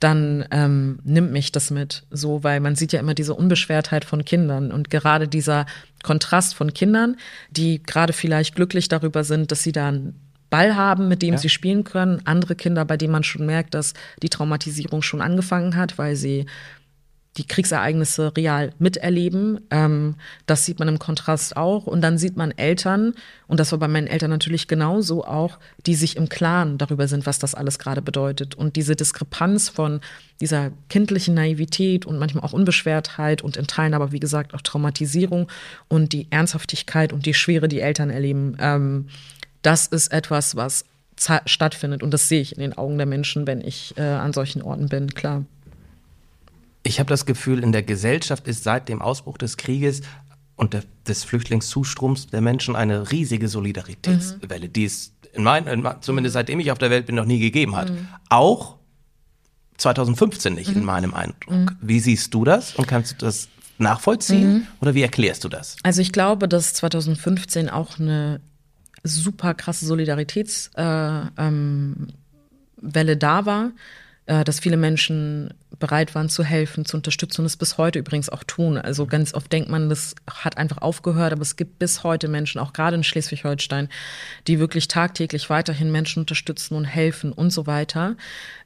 [0.00, 4.24] dann ähm, nimmt mich das mit, so, weil man sieht ja immer diese Unbeschwertheit von
[4.24, 5.66] Kindern und gerade dieser
[6.02, 7.16] Kontrast von Kindern,
[7.50, 11.38] die gerade vielleicht glücklich darüber sind, dass sie da einen Ball haben, mit dem ja.
[11.38, 15.76] sie spielen können, andere Kinder, bei denen man schon merkt, dass die Traumatisierung schon angefangen
[15.76, 16.46] hat, weil sie
[17.40, 19.60] die Kriegsereignisse real miterleben.
[19.70, 21.86] Ähm, das sieht man im Kontrast auch.
[21.86, 23.14] Und dann sieht man Eltern,
[23.46, 27.24] und das war bei meinen Eltern natürlich genauso auch, die sich im Klaren darüber sind,
[27.24, 28.54] was das alles gerade bedeutet.
[28.54, 30.00] Und diese Diskrepanz von
[30.38, 35.48] dieser kindlichen Naivität und manchmal auch Unbeschwertheit und in Teilen aber, wie gesagt, auch Traumatisierung
[35.88, 39.08] und die Ernsthaftigkeit und die Schwere, die Eltern erleben, ähm,
[39.62, 40.84] das ist etwas, was
[41.46, 42.02] stattfindet.
[42.02, 44.88] Und das sehe ich in den Augen der Menschen, wenn ich äh, an solchen Orten
[44.88, 45.44] bin, klar.
[46.90, 50.00] Ich habe das Gefühl, in der Gesellschaft ist seit dem Ausbruch des Krieges
[50.56, 54.72] und der, des Flüchtlingszustroms der Menschen eine riesige Solidaritätswelle, mhm.
[54.72, 57.76] die es in mein, in, zumindest seitdem ich auf der Welt bin, noch nie gegeben
[57.76, 57.90] hat.
[57.90, 58.08] Mhm.
[58.28, 58.74] Auch
[59.76, 60.78] 2015 nicht, mhm.
[60.78, 61.48] in meinem Eindruck.
[61.48, 61.76] Mhm.
[61.80, 63.46] Wie siehst du das und kannst du das
[63.78, 64.66] nachvollziehen mhm.
[64.80, 65.76] oder wie erklärst du das?
[65.84, 68.40] Also ich glaube, dass 2015 auch eine
[69.04, 72.08] super krasse Solidaritätswelle äh, ähm,
[72.82, 73.70] da war,
[74.26, 78.28] äh, dass viele Menschen bereit waren zu helfen, zu unterstützen und es bis heute übrigens
[78.28, 78.76] auch tun.
[78.76, 82.60] Also ganz oft denkt man, das hat einfach aufgehört, aber es gibt bis heute Menschen,
[82.60, 83.88] auch gerade in Schleswig-Holstein,
[84.46, 88.16] die wirklich tagtäglich weiterhin Menschen unterstützen und helfen und so weiter.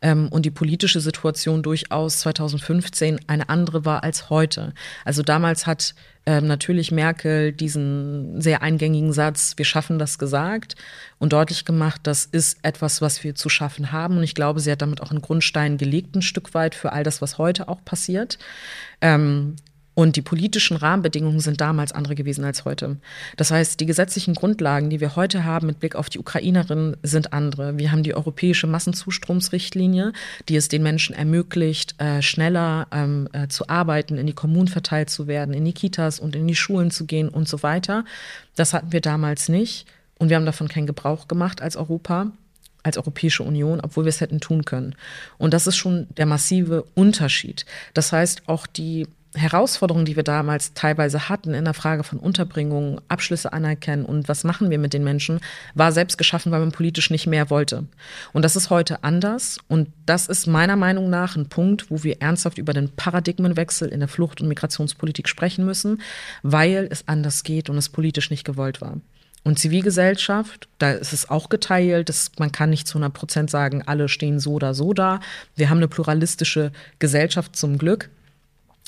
[0.00, 4.72] Ähm, und die politische Situation durchaus 2015 eine andere war als heute.
[5.04, 5.94] Also damals hat
[6.26, 10.74] ähm, natürlich Merkel diesen sehr eingängigen Satz, wir schaffen das gesagt
[11.18, 14.16] und deutlich gemacht, das ist etwas, was wir zu schaffen haben.
[14.16, 17.04] Und ich glaube, sie hat damit auch einen Grundstein gelegt, ein Stück weit für all
[17.04, 18.38] das, was heute auch passiert.
[19.00, 19.56] Ähm,
[19.96, 22.96] Und die politischen Rahmenbedingungen sind damals andere gewesen als heute.
[23.36, 27.32] Das heißt, die gesetzlichen Grundlagen, die wir heute haben mit Blick auf die Ukrainerinnen, sind
[27.32, 27.78] andere.
[27.78, 30.12] Wir haben die europäische Massenzustromsrichtlinie,
[30.48, 35.10] die es den Menschen ermöglicht, äh, schneller ähm, äh, zu arbeiten, in die Kommunen verteilt
[35.10, 38.04] zu werden, in die Kitas und in die Schulen zu gehen und so weiter.
[38.56, 39.86] Das hatten wir damals nicht.
[40.18, 42.32] Und wir haben davon keinen Gebrauch gemacht als Europa
[42.84, 44.94] als Europäische Union, obwohl wir es hätten tun können.
[45.38, 47.66] Und das ist schon der massive Unterschied.
[47.94, 53.00] Das heißt, auch die Herausforderungen, die wir damals teilweise hatten in der Frage von Unterbringung,
[53.08, 55.40] Abschlüsse anerkennen und was machen wir mit den Menschen,
[55.74, 57.84] war selbst geschaffen, weil man politisch nicht mehr wollte.
[58.32, 59.58] Und das ist heute anders.
[59.66, 64.00] Und das ist meiner Meinung nach ein Punkt, wo wir ernsthaft über den Paradigmenwechsel in
[64.00, 66.00] der Flucht- und Migrationspolitik sprechen müssen,
[66.42, 69.00] weil es anders geht und es politisch nicht gewollt war.
[69.44, 72.08] Und Zivilgesellschaft, da ist es auch geteilt.
[72.08, 75.20] Das, man kann nicht zu 100 Prozent sagen, alle stehen so oder so da.
[75.54, 78.08] Wir haben eine pluralistische Gesellschaft zum Glück.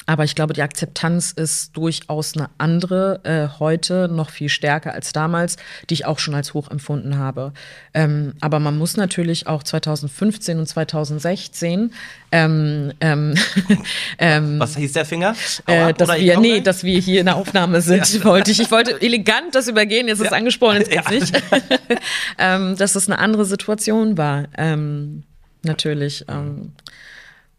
[0.04, 5.12] Aber ich glaube, die Akzeptanz ist durchaus eine andere, äh, heute noch viel stärker als
[5.12, 5.56] damals,
[5.88, 7.52] die ich auch schon als hoch empfunden habe.
[7.94, 11.92] Ähm, aber man muss natürlich auch 2015 und 2016
[12.30, 13.34] ähm, ähm,
[14.18, 15.34] ähm, Was hieß der Finger?
[15.66, 18.24] Äh, dass wir, nee, dass wir hier in der Aufnahme sind, ja.
[18.24, 18.60] wollte ich.
[18.60, 21.18] Ich wollte elegant das übergehen, jetzt ist es angesprochen, jetzt geht's ja.
[21.18, 21.42] nicht.
[22.38, 24.44] ähm, dass das eine andere Situation war.
[24.56, 25.24] Ähm,
[25.62, 26.24] natürlich.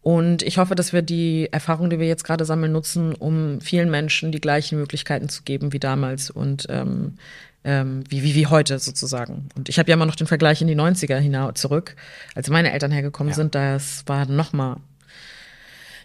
[0.02, 3.90] Und ich hoffe, dass wir die Erfahrung, die wir jetzt gerade sammeln, nutzen, um vielen
[3.90, 7.14] Menschen die gleichen Möglichkeiten zu geben wie damals und ähm,
[7.64, 9.48] ähm, wie, wie, wie heute sozusagen.
[9.56, 11.96] Und ich habe ja immer noch den Vergleich in die 90er hinaus zurück,
[12.34, 13.36] als meine Eltern hergekommen ja.
[13.36, 13.54] sind.
[13.54, 14.78] Das war noch mal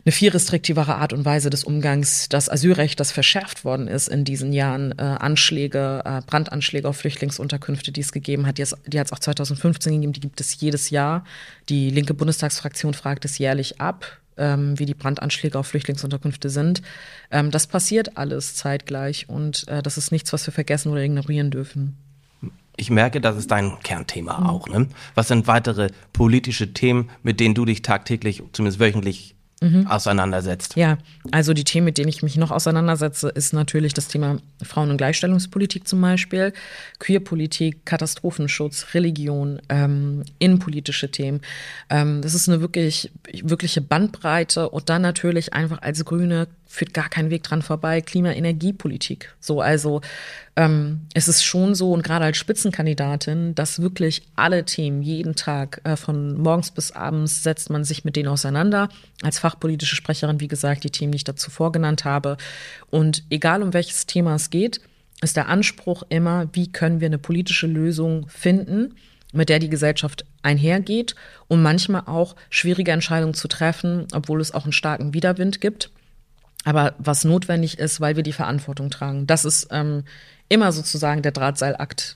[0.05, 4.23] eine viel restriktivere Art und Weise des Umgangs, das Asylrecht, das verschärft worden ist in
[4.23, 9.07] diesen Jahren, äh, Anschläge, äh, Brandanschläge auf Flüchtlingsunterkünfte, die es gegeben hat, die, die hat
[9.07, 11.23] es auch 2015 gegeben, die gibt es jedes Jahr.
[11.69, 14.05] Die linke Bundestagsfraktion fragt es jährlich ab,
[14.37, 16.81] ähm, wie die Brandanschläge auf Flüchtlingsunterkünfte sind.
[17.31, 21.51] Ähm, das passiert alles zeitgleich und äh, das ist nichts, was wir vergessen oder ignorieren
[21.51, 21.97] dürfen.
[22.75, 24.47] Ich merke, das ist dein Kernthema mhm.
[24.47, 24.67] auch.
[24.67, 24.87] Ne?
[25.15, 29.87] Was sind weitere politische Themen, mit denen du dich tagtäglich, zumindest wöchentlich mhm.
[29.87, 30.75] auseinandersetzt.
[30.75, 30.97] Ja,
[31.31, 34.97] also die Themen, mit denen ich mich noch auseinandersetze, ist natürlich das Thema Frauen- und
[34.97, 36.53] Gleichstellungspolitik zum Beispiel,
[36.99, 41.41] Queerpolitik, Katastrophenschutz, Religion, ähm, innenpolitische Themen.
[41.89, 47.07] Ähm, das ist eine wirklich, wirkliche Bandbreite und dann natürlich einfach als Grüne führt gar
[47.07, 49.35] kein Weg dran vorbei, Klima-Energiepolitik.
[49.39, 50.01] So, also
[50.55, 55.81] ähm, es ist schon so, und gerade als Spitzenkandidatin, dass wirklich alle Themen jeden Tag,
[55.83, 58.89] äh, von morgens bis abends, setzt man sich mit denen auseinander.
[59.21, 62.37] Als fachpolitische Sprecherin, wie gesagt, die Themen, die ich dazu vorgenannt habe.
[62.89, 64.81] Und egal um welches Thema es geht,
[65.21, 68.95] ist der Anspruch immer, wie können wir eine politische Lösung finden,
[69.31, 71.13] mit der die Gesellschaft einhergeht,
[71.47, 75.91] um manchmal auch schwierige Entscheidungen zu treffen, obwohl es auch einen starken Widerwind gibt
[76.63, 79.27] aber was notwendig ist, weil wir die Verantwortung tragen.
[79.27, 80.03] Das ist ähm,
[80.49, 82.15] immer sozusagen der Drahtseilakt,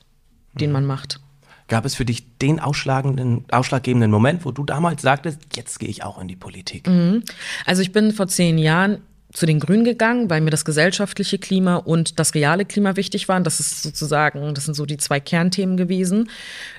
[0.54, 1.20] den man macht.
[1.68, 6.04] Gab es für dich den ausschlagenden, ausschlaggebenden Moment, wo du damals sagtest, jetzt gehe ich
[6.04, 6.88] auch in die Politik?
[6.88, 7.24] Mhm.
[7.66, 9.00] Also ich bin vor zehn Jahren
[9.34, 13.44] zu den Grünen gegangen, weil mir das gesellschaftliche Klima und das reale Klima wichtig waren.
[13.44, 16.30] Das ist sozusagen, das sind so die zwei Kernthemen gewesen.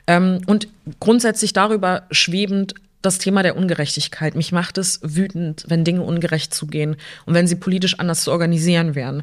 [0.06, 0.68] Ähm, und
[1.00, 4.34] grundsätzlich darüber schwebend das Thema der Ungerechtigkeit.
[4.34, 8.94] Mich macht es wütend, wenn Dinge ungerecht zugehen und wenn sie politisch anders zu organisieren
[8.94, 9.22] wären.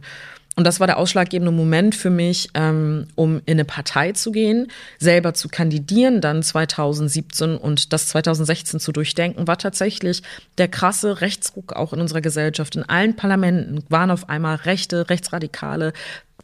[0.56, 4.68] Und das war der ausschlaggebende Moment für mich, ähm, um in eine Partei zu gehen,
[5.00, 10.24] selber zu kandidieren, dann 2017 und das 2016 zu durchdenken, war tatsächlich
[10.58, 12.78] der krasse Rechtsruck auch in unserer Gesellschaft.
[12.78, 15.92] In allen Parlamenten waren auf einmal rechte, rechtsradikale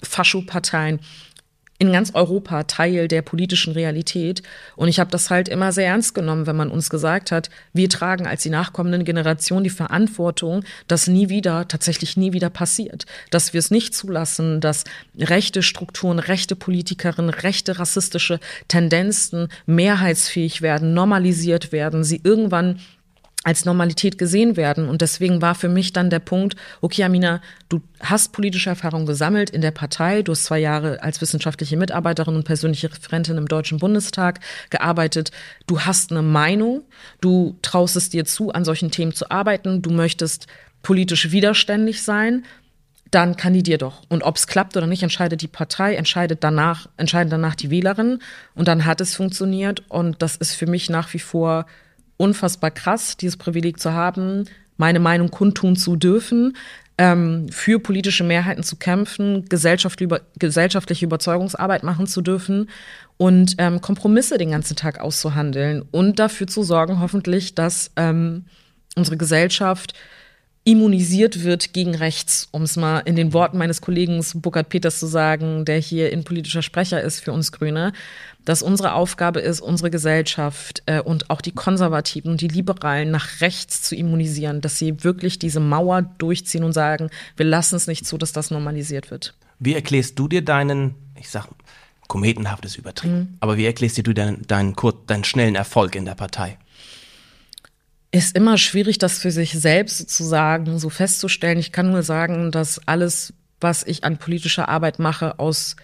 [0.03, 0.99] Faschoparteien
[1.81, 4.43] in ganz Europa Teil der politischen Realität.
[4.75, 7.89] Und ich habe das halt immer sehr ernst genommen, wenn man uns gesagt hat, wir
[7.89, 13.07] tragen als die nachkommenden Generationen die Verantwortung, dass nie wieder, tatsächlich nie wieder passiert.
[13.31, 14.83] Dass wir es nicht zulassen, dass
[15.17, 22.79] rechte Strukturen, rechte Politikerinnen, rechte rassistische Tendenzen mehrheitsfähig werden, normalisiert werden, sie irgendwann
[23.43, 24.87] als Normalität gesehen werden.
[24.87, 29.49] Und deswegen war für mich dann der Punkt, okay, Amina, du hast politische Erfahrung gesammelt
[29.49, 33.79] in der Partei, du hast zwei Jahre als wissenschaftliche Mitarbeiterin und persönliche Referentin im Deutschen
[33.79, 35.31] Bundestag gearbeitet,
[35.65, 36.83] du hast eine Meinung,
[37.19, 40.45] du traust es dir zu, an solchen Themen zu arbeiten, du möchtest
[40.83, 42.43] politisch widerständig sein,
[43.11, 44.03] dann kandidier doch.
[44.07, 48.21] Und ob es klappt oder nicht, entscheidet die Partei, entscheidet danach, entscheiden danach die Wählerinnen.
[48.55, 49.83] Und dann hat es funktioniert.
[49.89, 51.65] Und das ist für mich nach wie vor
[52.21, 54.45] unfassbar krass, dieses Privileg zu haben,
[54.77, 56.55] meine Meinung kundtun zu dürfen,
[56.97, 62.69] ähm, für politische Mehrheiten zu kämpfen, gesellschaftliche Überzeugungsarbeit machen zu dürfen
[63.17, 68.45] und ähm, Kompromisse den ganzen Tag auszuhandeln und dafür zu sorgen, hoffentlich, dass ähm,
[68.95, 69.93] unsere Gesellschaft
[70.63, 75.07] immunisiert wird gegen rechts, um es mal in den Worten meines Kollegen Burkhard Peters zu
[75.07, 77.93] sagen, der hier in politischer Sprecher ist für uns Grüne,
[78.45, 83.41] dass unsere Aufgabe ist, unsere Gesellschaft äh, und auch die Konservativen und die Liberalen nach
[83.41, 88.05] rechts zu immunisieren, dass sie wirklich diese Mauer durchziehen und sagen, wir lassen es nicht
[88.05, 89.33] zu, dass das normalisiert wird.
[89.59, 91.47] Wie erklärst du dir deinen, ich sag,
[92.07, 93.37] kometenhaftes übertrieben, mhm.
[93.39, 94.75] aber wie erklärst du dir deinen, deinen,
[95.07, 96.57] deinen schnellen Erfolg in der Partei?
[98.11, 101.57] Ist immer schwierig, das für sich selbst sozusagen so festzustellen.
[101.57, 105.77] Ich kann nur sagen, dass alles, was ich an politischer Arbeit mache, aus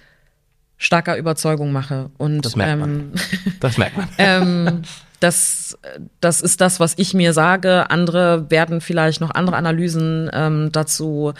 [0.77, 2.11] starker Überzeugung mache.
[2.17, 2.89] Und das merkt man.
[2.89, 3.11] Ähm,
[3.59, 4.09] das merkt man.
[4.17, 4.81] ähm,
[5.19, 5.77] das,
[6.21, 7.89] das ist das, was ich mir sage.
[7.89, 11.33] Andere werden vielleicht noch andere Analysen ähm, dazu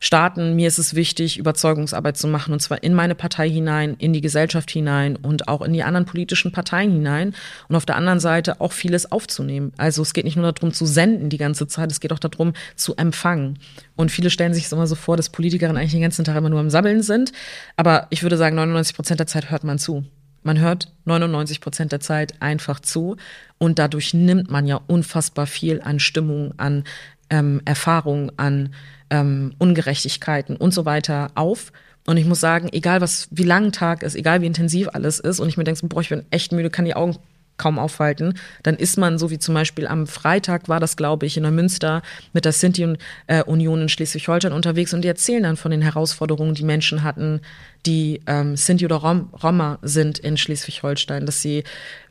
[0.00, 0.56] starten.
[0.56, 4.22] Mir ist es wichtig, Überzeugungsarbeit zu machen, und zwar in meine Partei hinein, in die
[4.22, 7.34] Gesellschaft hinein und auch in die anderen politischen Parteien hinein.
[7.68, 9.72] Und auf der anderen Seite auch vieles aufzunehmen.
[9.76, 12.54] Also es geht nicht nur darum zu senden die ganze Zeit, es geht auch darum
[12.74, 13.58] zu empfangen.
[13.94, 16.48] Und viele stellen sich es immer so vor, dass Politikerinnen eigentlich den ganzen Tag immer
[16.48, 17.32] nur am Sammeln sind.
[17.76, 20.04] Aber ich würde sagen, 99 Prozent der Zeit hört man zu.
[20.42, 23.18] Man hört 99 Prozent der Zeit einfach zu
[23.58, 26.84] und dadurch nimmt man ja unfassbar viel an Stimmung, an
[27.28, 28.70] ähm, Erfahrung, an
[29.10, 31.72] ähm, Ungerechtigkeiten und so weiter auf.
[32.06, 35.20] Und ich muss sagen, egal was, wie lang ein Tag ist, egal wie intensiv alles
[35.20, 37.18] ist, und ich mir denke, boah, ich bin echt müde, kann die Augen
[37.60, 41.36] kaum aufhalten, dann ist man, so wie zum Beispiel am Freitag war das, glaube ich,
[41.36, 42.00] in der Münster
[42.32, 47.02] mit der Sinti-Union in Schleswig-Holstein unterwegs und die erzählen dann von den Herausforderungen, die Menschen
[47.02, 47.42] hatten,
[47.86, 51.64] die ähm, Sinti oder Rom Roma sind in Schleswig-Holstein, dass sie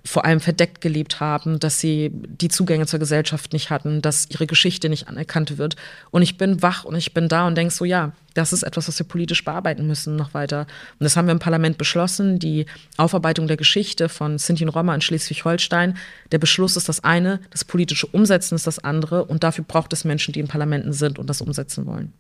[0.04, 4.48] vor allem verdeckt gelebt haben, dass sie die Zugänge zur Gesellschaft nicht hatten, dass ihre
[4.48, 5.76] Geschichte nicht anerkannt wird.
[6.10, 8.88] Und ich bin wach und ich bin da und denke so, ja, das ist etwas,
[8.88, 10.62] was wir politisch bearbeiten müssen noch weiter.
[11.00, 12.66] Und das haben wir im Parlament beschlossen, die
[12.98, 15.98] Aufarbeitung der Geschichte von Sinti und Roma in Schleswig-Holstein.
[16.32, 20.06] Der Beschluss ist das eine, das politische Umsetzen ist das andere und dafür braucht es
[20.06, 22.14] Menschen, die in Parlamenten sind und das umsetzen wollen.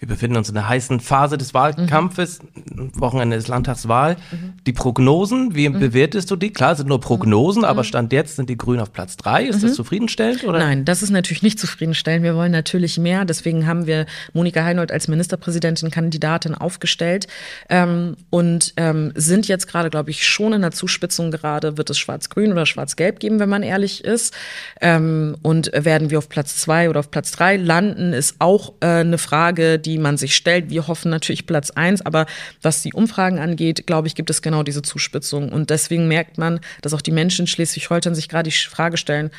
[0.00, 2.90] Wir befinden uns in der heißen Phase des Wahlkampfes, mhm.
[2.98, 4.16] Wochenende des Landtagswahl.
[4.30, 4.54] Mhm.
[4.66, 5.78] Die Prognosen, wie mhm.
[5.78, 6.54] bewertest du die?
[6.54, 7.86] Klar, sind nur Prognosen, aber mhm.
[7.86, 9.44] Stand jetzt sind die Grünen auf Platz drei.
[9.44, 9.74] Ist das mhm.
[9.74, 10.44] zufriedenstellend?
[10.44, 10.58] Oder?
[10.58, 12.24] Nein, das ist natürlich nicht zufriedenstellend.
[12.24, 13.26] Wir wollen natürlich mehr.
[13.26, 17.26] Deswegen haben wir Monika Heinold als Ministerpräsidentin Kandidatin aufgestellt
[17.68, 21.76] ähm, und ähm, sind jetzt gerade, glaube ich, schon in der Zuspitzung gerade.
[21.76, 24.32] Wird es Schwarz-Grün oder Schwarz-Gelb geben, wenn man ehrlich ist?
[24.80, 28.86] Ähm, und werden wir auf Platz zwei oder auf Platz drei landen, ist auch äh,
[28.86, 30.70] eine Frage, die die man sich stellt.
[30.70, 32.26] Wir hoffen natürlich Platz eins, aber
[32.62, 35.50] was die Umfragen angeht, glaube ich, gibt es genau diese Zuspitzung.
[35.50, 39.30] Und deswegen merkt man, dass auch die Menschen in Schleswig-Holstein sich gerade die Frage stellen,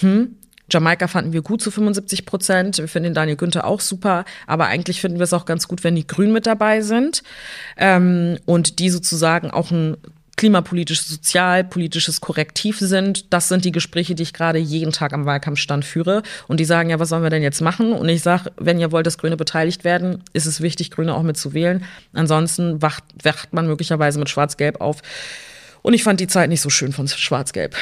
[0.00, 0.36] hm,
[0.70, 2.78] Jamaika fanden wir gut zu 75 Prozent.
[2.78, 4.24] Wir finden den Daniel Günther auch super.
[4.46, 7.22] Aber eigentlich finden wir es auch ganz gut, wenn die Grünen mit dabei sind.
[7.76, 9.96] Ähm, und die sozusagen auch ein
[10.44, 13.32] klimapolitisches, sozialpolitisches Korrektiv sind.
[13.32, 16.22] Das sind die Gespräche, die ich gerade jeden Tag am Wahlkampfstand führe.
[16.48, 17.94] Und die sagen, ja, was sollen wir denn jetzt machen?
[17.94, 21.22] Und ich sage, wenn ihr wollt, dass Grüne beteiligt werden, ist es wichtig, Grüne auch
[21.22, 21.82] mitzuwählen.
[22.12, 25.00] Ansonsten wacht, wacht man möglicherweise mit Schwarz-Gelb auf.
[25.80, 27.74] Und ich fand die Zeit nicht so schön von Schwarz-Gelb.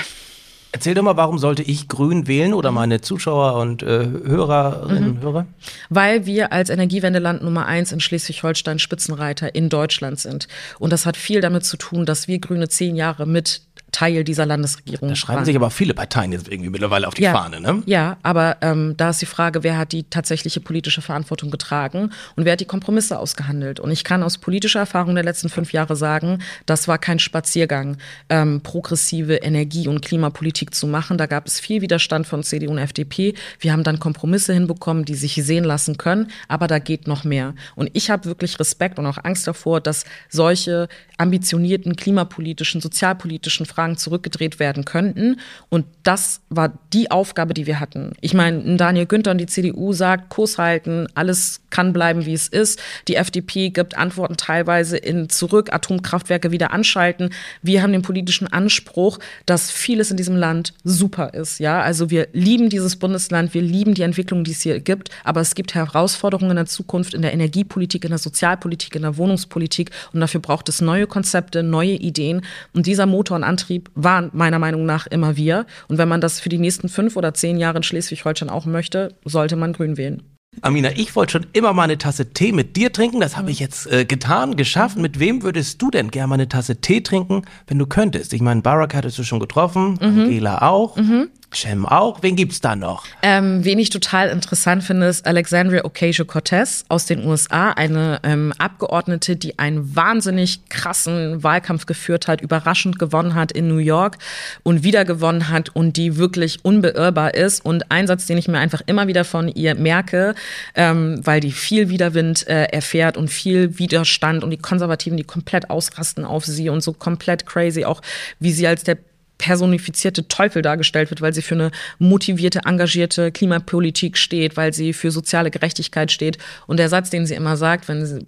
[0.74, 5.16] Erzähl doch mal, warum sollte ich Grün wählen oder meine Zuschauer und äh, Hörerinnen und
[5.16, 5.22] mhm.
[5.22, 5.46] Hörer?
[5.90, 10.48] Weil wir als Energiewendeland Nummer eins in Schleswig-Holstein Spitzenreiter in Deutschland sind.
[10.78, 13.60] Und das hat viel damit zu tun, dass wir Grüne zehn Jahre mit
[13.92, 15.10] Teil dieser Landesregierung.
[15.10, 15.44] Da schreiben waren.
[15.44, 17.82] sich aber viele Parteien jetzt irgendwie mittlerweile auf die ja, Fahne, ne?
[17.86, 22.44] Ja, aber ähm, da ist die Frage, wer hat die tatsächliche politische Verantwortung getragen und
[22.44, 23.80] wer hat die Kompromisse ausgehandelt.
[23.80, 27.98] Und ich kann aus politischer Erfahrung der letzten fünf Jahre sagen, das war kein Spaziergang,
[28.30, 31.18] ähm, progressive Energie- und Klimapolitik zu machen.
[31.18, 33.34] Da gab es viel Widerstand von CDU und FDP.
[33.60, 37.54] Wir haben dann Kompromisse hinbekommen, die sich sehen lassen können, aber da geht noch mehr.
[37.74, 43.81] Und ich habe wirklich Respekt und auch Angst davor, dass solche ambitionierten klimapolitischen, sozialpolitischen Fragen
[43.82, 45.40] Fragen zurückgedreht werden könnten.
[45.68, 48.12] Und das war die Aufgabe, die wir hatten.
[48.20, 52.46] Ich meine, Daniel Günther und die CDU sagt, Kurs halten, alles kann bleiben, wie es
[52.46, 52.80] ist.
[53.08, 57.30] Die FDP gibt Antworten teilweise in zurück, Atomkraftwerke wieder anschalten.
[57.60, 61.58] Wir haben den politischen Anspruch, dass vieles in diesem Land super ist.
[61.58, 65.40] Ja, also wir lieben dieses Bundesland, wir lieben die Entwicklung, die es hier gibt, aber
[65.40, 69.90] es gibt Herausforderungen in der Zukunft, in der Energiepolitik, in der Sozialpolitik, in der Wohnungspolitik
[70.12, 72.42] und dafür braucht es neue Konzepte, neue Ideen
[72.74, 75.66] und dieser Motor und Antrieb Antrieb waren meiner Meinung nach immer wir.
[75.88, 79.14] Und wenn man das für die nächsten fünf oder zehn Jahre in Schleswig-Holstein auch möchte,
[79.24, 80.22] sollte man Grün wählen.
[80.60, 83.20] Amina, ich wollte schon immer mal eine Tasse Tee mit dir trinken.
[83.20, 84.98] Das habe ich jetzt äh, getan, geschafft.
[84.98, 88.34] Mit wem würdest du denn gerne mal eine Tasse Tee trinken, wenn du könntest?
[88.34, 90.20] Ich meine, Barack hattest du schon getroffen, mhm.
[90.20, 90.96] Angela auch.
[90.96, 91.30] Mhm.
[91.54, 92.22] Cem auch.
[92.22, 93.04] Wen gibt's da noch?
[93.22, 99.36] Ähm, wen ich total interessant finde, ist Alexandria Ocasio-Cortez aus den USA, eine ähm, Abgeordnete,
[99.36, 104.18] die einen wahnsinnig krassen Wahlkampf geführt hat, überraschend gewonnen hat in New York
[104.62, 107.64] und wieder gewonnen hat und die wirklich unbeirrbar ist.
[107.64, 110.34] Und ein Satz, den ich mir einfach immer wieder von ihr merke,
[110.74, 115.70] ähm, weil die viel Widerwind äh, erfährt und viel Widerstand und die Konservativen, die komplett
[115.70, 118.00] ausrasten auf sie und so komplett crazy, auch
[118.38, 118.98] wie sie als der
[119.42, 125.10] personifizierte Teufel dargestellt wird, weil sie für eine motivierte, engagierte Klimapolitik steht, weil sie für
[125.10, 126.38] soziale Gerechtigkeit steht.
[126.68, 128.24] Und der Satz, den sie immer sagt, wenn sie,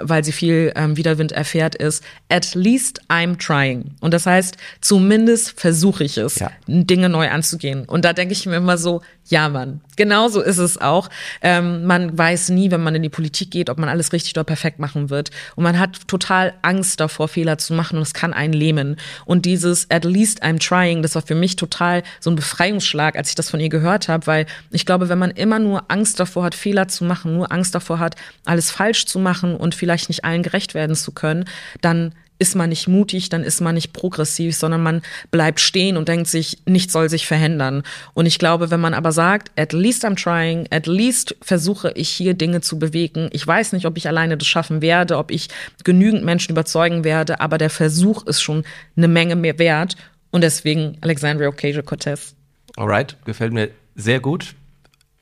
[0.00, 3.92] weil sie viel ähm, Widerwind erfährt, ist, at least I'm trying.
[4.00, 6.50] Und das heißt, zumindest versuche ich es, ja.
[6.66, 7.84] Dinge neu anzugehen.
[7.84, 11.10] Und da denke ich mir immer so, ja, Mann, genau so ist es auch.
[11.42, 14.44] Ähm, man weiß nie, wenn man in die Politik geht, ob man alles richtig oder
[14.44, 15.30] perfekt machen wird.
[15.54, 18.96] Und man hat total Angst davor, Fehler zu machen und es kann einen lähmen.
[19.26, 23.28] Und dieses at least I'm trying, das war für mich total so ein Befreiungsschlag, als
[23.28, 26.44] ich das von ihr gehört habe, weil ich glaube, wenn man immer nur Angst davor
[26.44, 30.24] hat, Fehler zu machen, nur Angst davor hat, alles falsch zu machen und vielleicht nicht
[30.24, 31.44] allen gerecht werden zu können,
[31.82, 36.08] dann ist man nicht mutig, dann ist man nicht progressiv, sondern man bleibt stehen und
[36.08, 37.82] denkt sich, nichts soll sich verändern.
[38.14, 42.08] Und ich glaube, wenn man aber sagt, at least I'm trying, at least versuche ich
[42.08, 43.28] hier Dinge zu bewegen.
[43.32, 45.48] Ich weiß nicht, ob ich alleine das schaffen werde, ob ich
[45.84, 48.64] genügend Menschen überzeugen werde, aber der Versuch ist schon
[48.96, 49.96] eine Menge mehr wert.
[50.30, 52.34] Und deswegen Alexandria Ocasio-Cortez.
[52.76, 54.54] Alright, gefällt mir sehr gut.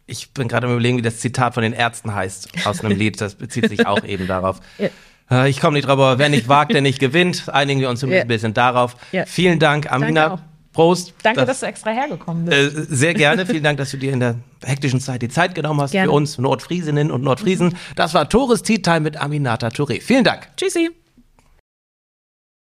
[0.06, 3.20] Ich bin gerade am überlegen, wie das Zitat von den Ärzten heißt aus einem Lied.
[3.20, 4.60] Das bezieht sich auch eben darauf.
[4.78, 4.88] Ja.
[5.30, 7.48] Äh, ich komme nicht drüber, wer nicht wagt, der nicht gewinnt.
[7.48, 8.24] Einigen wir uns ein yeah.
[8.24, 8.96] bisschen darauf.
[9.12, 9.26] Yeah.
[9.26, 10.38] Vielen Dank, Amina.
[10.72, 11.14] Prost.
[11.22, 12.76] Danke, das, dass du extra hergekommen bist.
[12.76, 13.46] Äh, sehr gerne.
[13.46, 16.08] Vielen Dank, dass du dir in der hektischen Zeit die Zeit genommen hast gerne.
[16.08, 17.76] für uns Nordfriesinnen und Nordfriesen.
[17.96, 20.02] Das war Tores Tea Time mit Aminata Touré.
[20.02, 20.48] Vielen Dank.
[20.56, 20.90] Tschüssi.